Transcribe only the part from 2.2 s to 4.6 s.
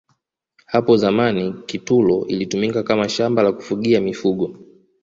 ilitumika Kama shamba la kufugia mifugo